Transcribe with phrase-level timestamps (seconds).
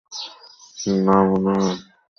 [1.05, 1.77] না মনে হয়।